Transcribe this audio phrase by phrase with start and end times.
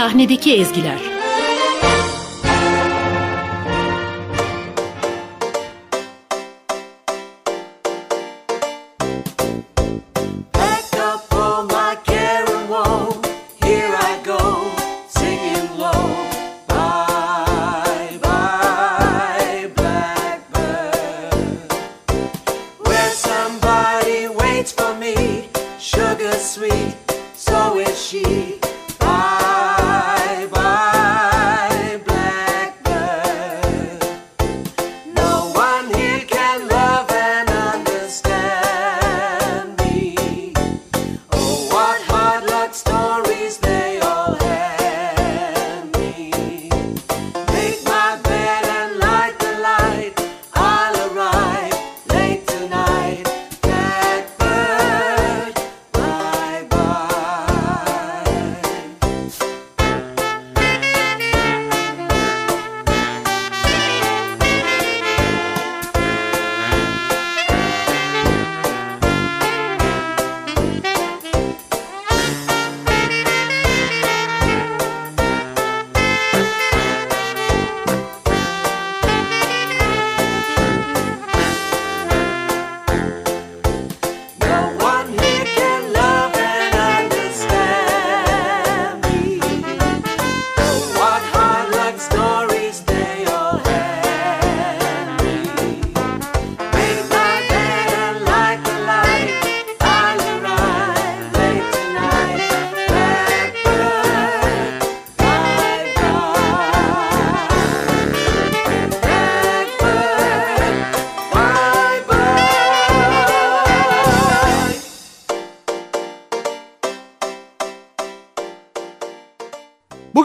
[0.00, 1.09] Sahnedeki ezgiler.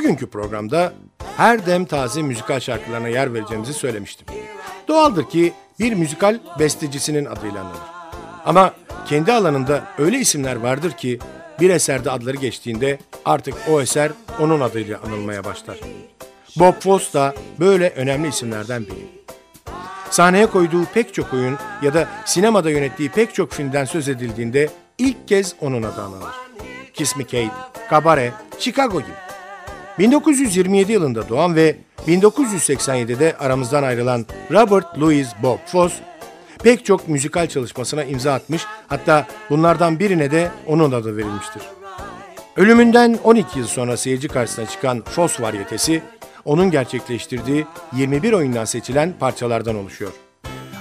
[0.05, 0.93] Bugünkü programda
[1.37, 4.27] her dem taze müzikal şarkılarına yer vereceğimizi söylemiştim.
[4.87, 7.79] Doğaldır ki bir müzikal bestecisinin adıyla anılır.
[8.45, 8.73] Ama
[9.05, 11.19] kendi alanında öyle isimler vardır ki
[11.59, 15.79] bir eserde adları geçtiğinde artık o eser onun adıyla anılmaya başlar.
[16.55, 19.07] Bob Fosse da böyle önemli isimlerden biri.
[20.09, 25.27] Sahneye koyduğu pek çok oyun ya da sinemada yönettiği pek çok filmden söz edildiğinde ilk
[25.27, 26.33] kez onun adı anılır.
[26.93, 27.51] Kiss Me Kate,
[27.91, 29.24] Cabaret, Chicago gibi.
[29.99, 31.75] 1927 yılında doğan ve
[32.07, 35.95] 1987'de aramızdan ayrılan Robert Louis Bob Fosse
[36.63, 41.61] pek çok müzikal çalışmasına imza atmış hatta bunlardan birine de onun adı verilmiştir.
[42.55, 46.01] Ölümünden 12 yıl sonra seyirci karşısına çıkan Fosse varyetesi
[46.45, 50.11] onun gerçekleştirdiği 21 oyundan seçilen parçalardan oluşuyor.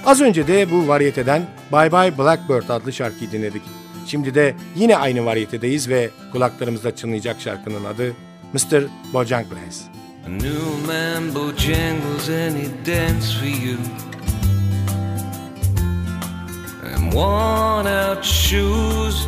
[0.05, 3.61] Az önce de bu varyeteden Bye Bye Blackbird adlı şarkıyı dinledik.
[4.07, 8.13] Şimdi de yine aynı varyetedeyiz ve kulaklarımızda çınlayacak şarkının adı
[8.55, 8.89] Mr.
[9.11, 9.89] Bojangles.
[10.23, 13.77] A new man bojangles and he dance for you.
[16.89, 19.27] And worn out shoes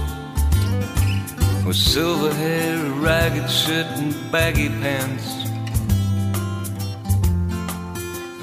[1.65, 5.27] with silver hair, a ragged shirt, and baggy pants.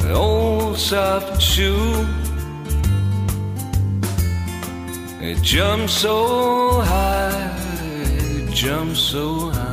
[0.04, 2.06] An old soft shoe.
[5.28, 7.56] It jumps so high,
[8.36, 9.63] it jumps so high.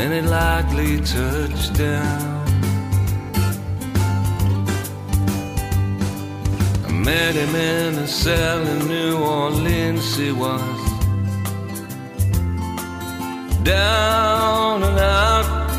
[0.00, 2.46] And it likely touched down.
[6.86, 10.80] I met him in a cell in New Orleans, he was
[13.62, 15.70] down and out.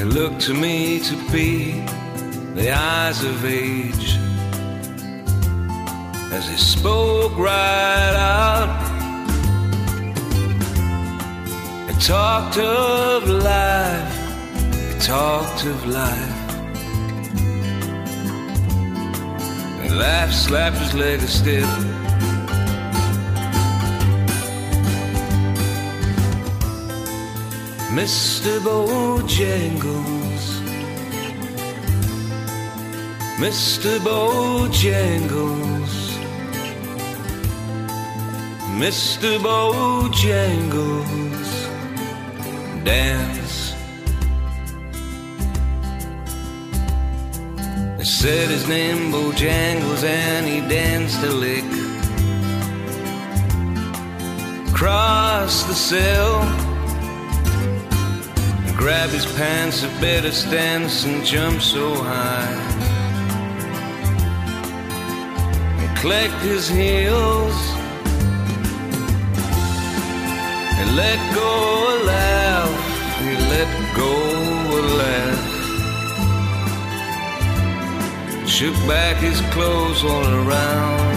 [0.00, 1.84] It looked to me to be
[2.54, 4.16] the eyes of age
[6.32, 8.87] as he spoke right out.
[12.00, 14.16] Talked of life,
[14.72, 16.38] he talked of life.
[19.82, 21.68] He laughed, slapped his leg a stiff.
[27.90, 28.60] Mr.
[28.60, 30.44] Bojangles,
[33.38, 33.98] Mr.
[33.98, 35.94] Bojangles,
[38.78, 39.38] Mr.
[39.40, 41.27] Bojangles,
[42.84, 43.74] dance.
[47.96, 51.64] They said his name Bojangles and he danced a lick
[54.78, 56.40] across the cell.
[58.76, 62.54] Grab his pants, a better stance, and jump so high.
[65.80, 65.98] And
[66.42, 67.58] his heels.
[70.78, 71.50] He let go
[71.90, 72.27] a laugh, he
[73.54, 74.12] let go
[74.78, 75.46] a laugh.
[78.46, 81.16] Shook back his clothes all around.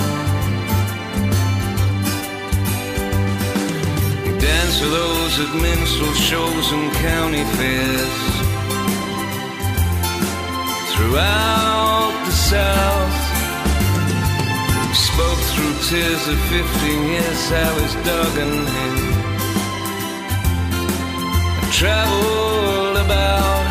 [4.26, 8.18] He danced with those at minstrel shows and county fairs.
[10.92, 13.20] Throughout the South,
[14.94, 19.11] spoke through tears of 15 years Sally's dug in him.
[21.82, 23.66] Traveled about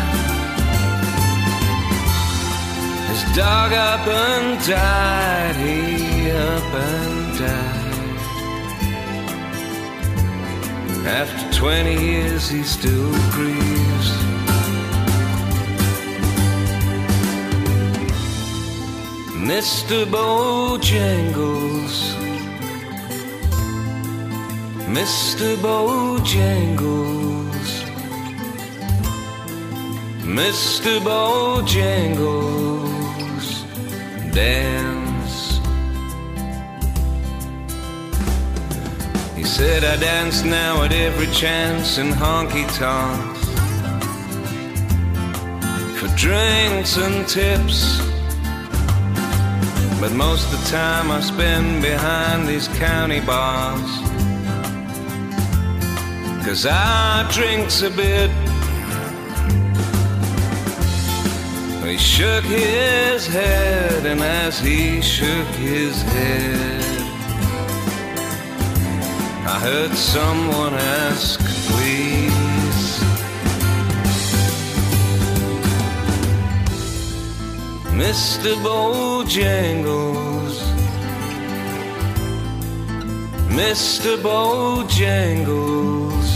[3.07, 7.81] his dog up and died, he up and died.
[11.07, 14.09] After 20 years, he still grieves.
[19.51, 20.05] Mr.
[20.05, 21.95] Bojangles,
[24.97, 25.55] Mr.
[25.63, 27.30] Bojangles,
[30.31, 30.99] Mr.
[31.01, 31.65] Bojangles,
[34.33, 35.59] dance.
[39.35, 43.41] He said I dance now at every chance in honky tonks
[45.99, 47.99] for drinks and tips.
[49.99, 53.91] But most of the time I spend behind these county bars.
[56.45, 58.31] Cause I drinks a bit.
[61.91, 66.81] He shook his head, and as he shook his head,
[69.45, 73.01] I heard someone ask, please.
[77.91, 78.55] Mr.
[78.63, 80.63] Bojangles,
[83.49, 84.15] Mr.
[84.23, 86.29] Bojangles,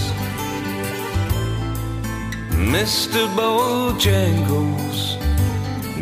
[2.75, 3.30] Mr.
[3.38, 5.14] Bojangles,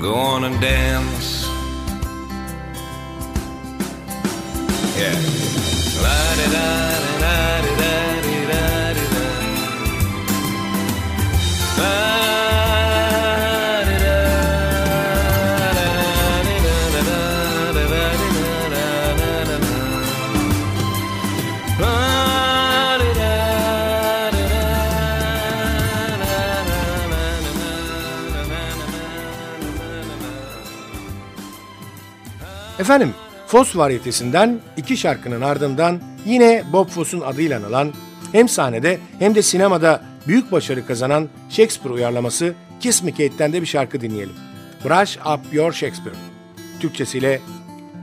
[0.03, 1.47] go on and dance.
[4.99, 5.15] Yeah.
[6.03, 7.12] La-di-da-di-da-di-da-di-da-di-da.
[32.83, 33.13] Efendim,
[33.47, 37.93] Fos varyetesinden iki şarkının ardından yine Bob Foss'un adıyla anılan
[38.31, 43.67] hem sahnede hem de sinemada büyük başarı kazanan Shakespeare uyarlaması Kiss Me Kate'den de bir
[43.67, 44.35] şarkı dinleyelim.
[44.85, 46.15] Brush Up Your Shakespeare.
[46.79, 47.41] Türkçesiyle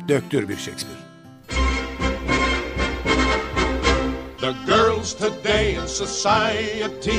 [0.08, 1.00] Döktür bir Shakespeare.
[4.40, 7.16] The girls today in society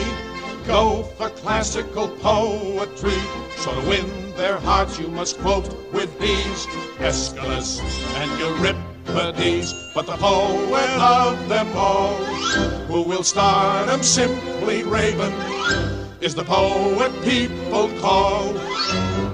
[0.66, 3.20] go for classical poetry.
[3.58, 6.68] So to win their hearts, you must quote with these
[7.00, 7.80] Aeschylus
[8.16, 9.74] and Euripides.
[9.94, 12.16] But the poet of them all,
[12.88, 15.34] who will start 'em simply raving,
[16.22, 18.54] is the poet people call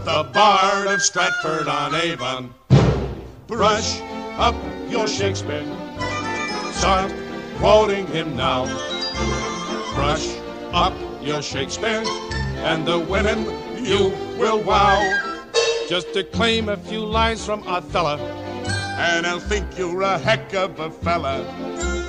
[0.05, 2.53] the Bard of Stratford on Avon.
[3.47, 4.01] Brush
[4.37, 4.55] up
[4.89, 5.65] your Shakespeare.
[6.71, 7.11] Start
[7.59, 8.65] quoting him now.
[9.95, 10.27] Brush
[10.73, 10.93] up
[11.27, 12.03] your Shakespeare,
[12.63, 13.43] and the women
[13.83, 14.97] you will wow.
[15.89, 20.89] Just declaim a few lines from Othello, and I'll think you're a heck of a
[20.89, 21.45] fella.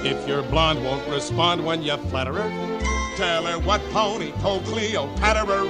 [0.05, 2.79] If your blonde won't respond when you flatter her,
[3.17, 5.67] tell her what Tony told Cleopatra.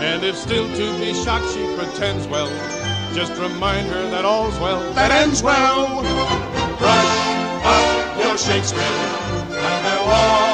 [0.00, 2.48] And if still to be shocked she pretends well,
[3.14, 6.00] just remind her that all's well that ends well.
[6.78, 10.47] Brush up your Shakespeare, and they'll all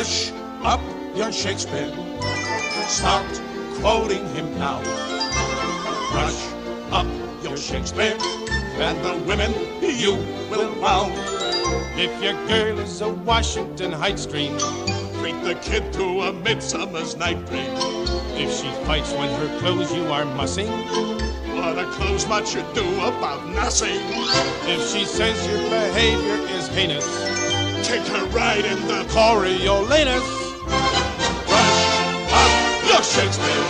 [0.00, 0.80] Brush up
[1.14, 1.92] your Shakespeare.
[2.88, 3.26] Start
[3.80, 4.80] quoting him now.
[6.10, 6.40] Brush
[6.90, 7.06] up
[7.42, 8.16] your Shakespeare,
[8.80, 9.52] and the women
[9.82, 10.14] you
[10.48, 11.04] will wow.
[11.98, 14.56] If your girl is a Washington Heights dream,
[15.20, 17.68] treat the kid to a Midsummer's Night Dream.
[18.40, 20.70] If she fights when her clothes you are mussing,
[21.60, 24.00] What a close much you do about nothing.
[24.64, 27.04] if she says your behavior is heinous,
[27.82, 30.22] Take her right in the Coriolanus,
[31.46, 31.80] brush
[32.30, 33.64] up your Shakespeare.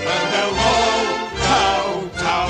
[0.00, 2.48] and they'll all kowtow.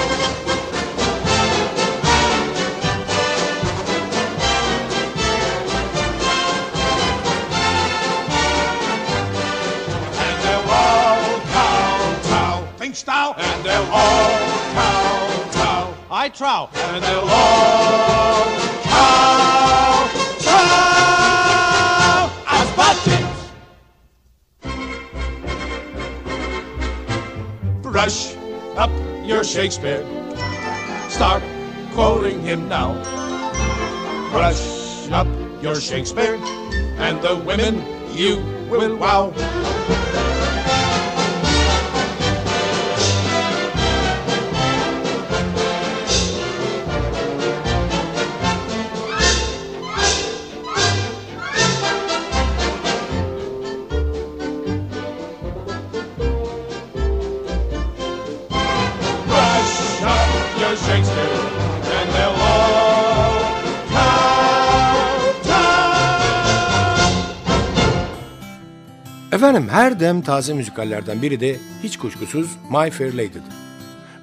[10.17, 12.67] And they'll all kowtow.
[12.79, 13.35] Thinkst thou?
[13.37, 14.38] And they'll all
[14.75, 15.95] kowtow.
[16.11, 16.69] I trow.
[16.75, 18.45] And they'll all
[18.85, 20.20] kowtow.
[28.00, 28.35] Brush
[28.78, 28.90] up
[29.26, 30.02] your Shakespeare.
[31.11, 31.42] Start
[31.92, 32.95] quoting him now.
[34.33, 35.28] Brush up
[35.61, 36.37] your Shakespeare,
[36.97, 37.85] and the women
[38.16, 38.37] you
[38.71, 39.35] will wow.
[69.40, 73.42] Efendim her dem taze müzikallerden biri de hiç kuşkusuz My Fair Lady'dir.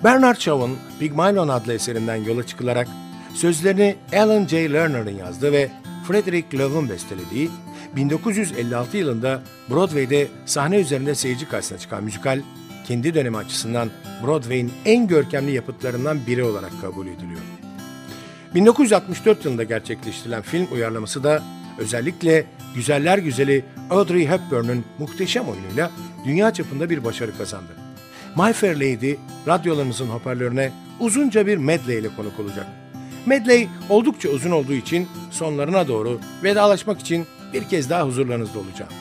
[0.04, 2.88] Bernard Shaw'un Pygmalion adlı eserinden yola çıkılarak
[3.34, 4.74] sözlerini Alan J.
[4.74, 5.70] Lerner'ın yazdığı ve
[6.08, 7.50] Frederick Love'un bestelediği
[7.96, 12.42] 1956 yılında Broadway'de sahne üzerinde seyirci karşısına çıkan müzikal,
[12.88, 13.90] kendi dönemi açısından
[14.26, 17.42] Broadway'in en görkemli yapıtlarından biri olarak kabul ediliyor.
[18.56, 21.44] 1964 yılında gerçekleştirilen film uyarlaması da
[21.78, 25.92] özellikle Güzeller Güzeli Audrey Hepburn'un muhteşem oyunuyla
[26.26, 27.72] dünya çapında bir başarı kazandı.
[28.36, 29.16] My Fair Lady
[29.48, 32.68] radyolarınızın hoparlörüne uzunca bir medley ile konuk olacak.
[33.26, 38.92] Medley oldukça uzun olduğu için sonlarına doğru vedalaşmak için bir kez daha huzurlarınızda olacağım.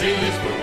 [0.00, 0.59] Brasil es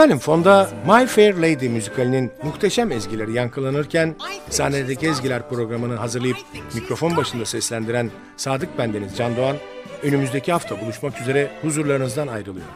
[0.00, 4.14] Efendim fonda My Fair Lady müzikalinin muhteşem ezgileri yankılanırken
[4.50, 6.36] sahnedeki ezgiler programını hazırlayıp
[6.74, 9.56] mikrofon başında seslendiren Sadık Bendeniz Can Doğan
[10.02, 12.66] önümüzdeki hafta buluşmak üzere huzurlarınızdan ayrılıyor.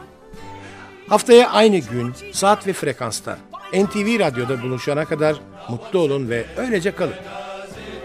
[1.09, 3.37] Haftaya aynı gün, saat ve frekansta
[3.73, 5.35] NTV Radyo'da buluşana kadar
[5.69, 7.15] mutlu olun ve öylece kalın.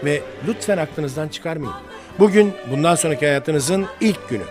[0.03, 1.75] Ve lütfen aklınızdan çıkarmayın.
[2.19, 4.43] Bugün bundan sonraki hayatınızın ilk günü.